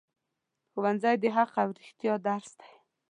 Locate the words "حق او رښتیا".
1.35-2.13